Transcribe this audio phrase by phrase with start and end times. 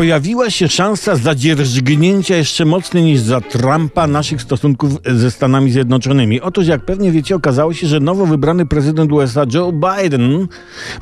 [0.00, 6.40] Pojawiła się szansa zadzierżgnięcia jeszcze mocniej niż za Trumpa naszych stosunków ze Stanami Zjednoczonymi.
[6.40, 10.48] Otóż, jak pewnie wiecie, okazało się, że nowo wybrany prezydent USA Joe Biden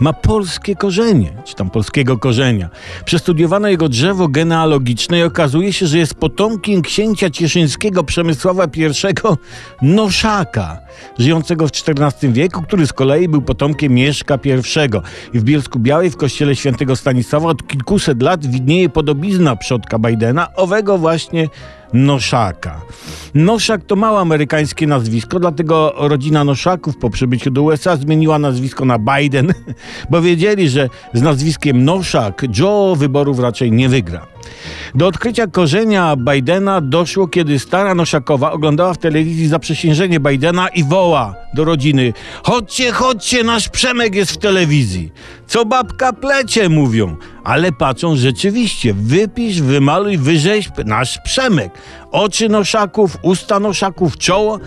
[0.01, 2.71] ma polskie korzenie, czy tam polskiego korzenia.
[3.05, 8.83] Przestudiowano jego drzewo genealogiczne i okazuje się, że jest potomkiem księcia cieszyńskiego Przemysława I
[9.83, 10.79] Noszaka,
[11.19, 14.51] żyjącego w XIV wieku, który z kolei był potomkiem Mieszka I.
[15.37, 20.55] I w Bielsku Białej w kościele świętego Stanisława od kilkuset lat widnieje podobizna przodka Bidena,
[20.55, 21.49] owego właśnie
[21.93, 22.81] Noszaka.
[23.35, 28.99] Noszak to mało amerykańskie nazwisko, dlatego rodzina Noszaków po przybyciu do USA zmieniła nazwisko na
[28.99, 29.55] Biden,
[30.11, 34.27] bo wiedzieli, że z nazwiskiem Noszak Joe wyborów raczej nie wygra.
[34.95, 41.35] Do odkrycia korzenia Bidena doszło, kiedy stara Noszakowa oglądała w telewizji zaprzysiężenie Bidena i woła
[41.55, 45.13] do rodziny: Chodźcie, chodźcie, nasz Przemek jest w telewizji.
[45.47, 47.17] Co babka plecie, mówią.
[47.45, 51.73] Ale patrzą rzeczywiście, wypisz, wymaluj, wyrzeźb nasz Przemek.
[52.13, 54.59] Oczy noszaków, usta noszaków, czoło.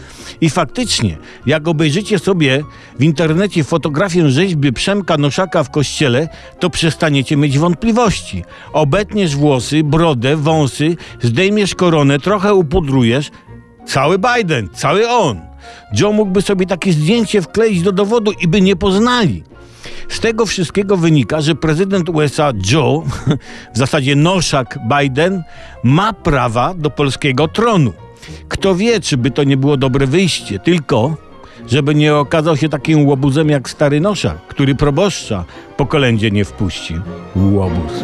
[0.41, 2.63] I faktycznie, jak obejrzycie sobie
[2.99, 8.43] w internecie fotografię rzeźby Przemka Noszaka w kościele, to przestaniecie mieć wątpliwości.
[8.73, 13.31] Obetniesz włosy, brodę, wąsy, zdejmiesz koronę, trochę upudrujesz.
[13.85, 15.41] Cały Biden, cały on.
[15.99, 19.43] Joe mógłby sobie takie zdjęcie wkleić do dowodu i by nie poznali.
[20.11, 23.03] Z tego wszystkiego wynika, że prezydent USA Joe,
[23.73, 25.43] w zasadzie noszak Biden,
[25.83, 27.93] ma prawa do polskiego tronu.
[28.47, 31.15] Kto wie, czy by to nie było dobre wyjście, tylko
[31.67, 35.45] żeby nie okazał się takim łobuzem jak stary noszak, który proboszcza
[35.77, 36.95] po kolędzie nie wpuści.
[37.35, 38.03] Łobuz.